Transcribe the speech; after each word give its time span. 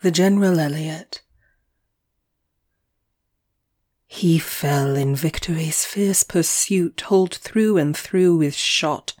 THE 0.00 0.12
GENERAL 0.12 0.60
ELIOT 0.60 1.22
He 4.06 4.38
fell 4.38 4.94
in 4.94 5.16
victory's 5.16 5.84
fierce 5.84 6.22
pursuit 6.22 7.00
Holed 7.00 7.34
through 7.34 7.78
and 7.78 7.96
through 7.96 8.36
with 8.36 8.54
shot; 8.54 9.14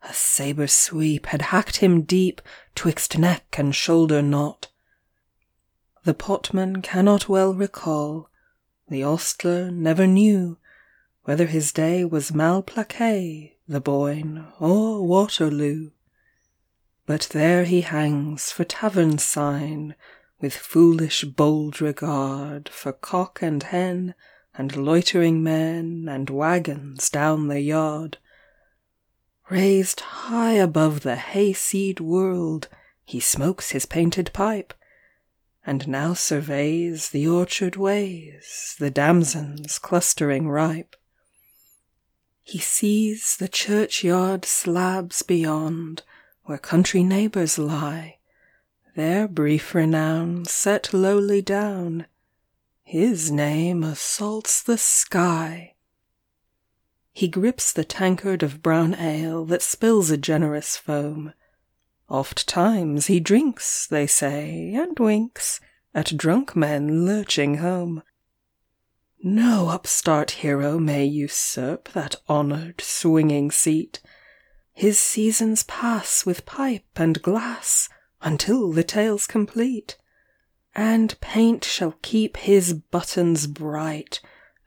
A 0.00 0.14
sabre 0.14 0.68
sweep 0.68 1.26
had 1.26 1.42
hacked 1.42 1.78
him 1.78 2.02
deep 2.02 2.40
'Twixt 2.76 3.18
neck 3.18 3.56
and 3.58 3.74
shoulder 3.74 4.22
knot. 4.22 4.68
The 6.04 6.14
potman 6.14 6.82
cannot 6.82 7.28
well 7.28 7.52
recall, 7.52 8.30
The 8.88 9.02
ostler 9.02 9.72
never 9.72 10.06
knew, 10.06 10.56
Whether 11.24 11.46
his 11.46 11.72
day 11.72 12.04
was 12.04 12.30
Malplaquet, 12.30 13.56
The 13.66 13.80
Boyne, 13.80 14.46
or 14.60 15.04
Waterloo. 15.04 15.90
But 17.12 17.28
there 17.32 17.64
he 17.64 17.82
hangs 17.82 18.50
for 18.52 18.64
tavern 18.64 19.18
sign, 19.18 19.96
With 20.40 20.56
foolish 20.56 21.24
bold 21.24 21.78
regard 21.78 22.70
For 22.70 22.90
cock 22.90 23.42
and 23.42 23.62
hen, 23.62 24.14
and 24.54 24.74
loitering 24.74 25.42
men, 25.42 26.08
And 26.08 26.30
waggons 26.30 27.10
down 27.10 27.48
the 27.48 27.60
yard. 27.60 28.16
Raised 29.50 30.00
high 30.00 30.54
above 30.54 31.00
the 31.00 31.16
hayseed 31.16 32.00
world, 32.00 32.68
He 33.04 33.20
smokes 33.20 33.72
his 33.72 33.84
painted 33.84 34.30
pipe, 34.32 34.72
And 35.66 35.86
now 35.88 36.14
surveys 36.14 37.10
the 37.10 37.28
orchard 37.28 37.76
ways, 37.76 38.74
The 38.78 38.90
damsons 38.90 39.78
clustering 39.78 40.48
ripe. 40.48 40.96
He 42.42 42.58
sees 42.58 43.36
the 43.36 43.48
churchyard 43.48 44.46
slabs 44.46 45.22
beyond, 45.22 46.04
Where 46.44 46.58
country 46.58 47.04
neighbours 47.04 47.56
lie, 47.56 48.18
Their 48.96 49.28
brief 49.28 49.76
renown 49.76 50.44
set 50.44 50.92
lowly 50.92 51.40
down; 51.40 52.06
His 52.82 53.30
name 53.30 53.84
assaults 53.84 54.60
the 54.60 54.76
sky. 54.76 55.76
He 57.12 57.28
grips 57.28 57.72
the 57.72 57.84
tankard 57.84 58.42
of 58.42 58.60
brown 58.60 58.96
ale 58.96 59.44
That 59.44 59.62
spills 59.62 60.10
a 60.10 60.16
generous 60.16 60.76
foam; 60.76 61.32
Oft 62.08 62.48
times 62.48 63.06
he 63.06 63.20
drinks, 63.20 63.86
they 63.86 64.08
say, 64.08 64.74
and 64.74 64.98
winks 64.98 65.60
At 65.94 66.16
drunk 66.16 66.56
men 66.56 67.06
lurching 67.06 67.58
home. 67.58 68.02
No 69.22 69.68
upstart 69.68 70.32
hero 70.42 70.80
may 70.80 71.04
usurp 71.04 71.90
That 71.92 72.16
honoured, 72.28 72.80
swinging 72.80 73.52
seat; 73.52 74.00
His 74.74 74.98
seasons 74.98 75.64
pass 75.64 76.24
with 76.24 76.46
pipe 76.46 76.86
and 76.96 77.20
glass 77.22 77.88
Until 78.22 78.72
the 78.72 78.82
tale's 78.82 79.26
complete. 79.26 79.98
And 80.74 81.18
paint 81.20 81.64
shall 81.64 81.96
keep 82.00 82.38
his 82.38 82.72
buttons 82.72 83.46
bright, 83.46 84.20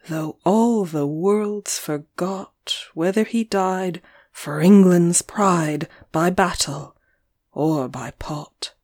Though 0.07 0.37
all 0.45 0.85
the 0.85 1.07
world's 1.07 1.79
forgot 1.79 2.75
Whether 2.93 3.23
he 3.23 3.43
died 3.43 4.01
for 4.31 4.61
England's 4.61 5.23
pride 5.23 5.87
By 6.11 6.29
battle 6.29 6.95
or 7.51 7.87
by 7.87 8.11
pot. 8.11 8.74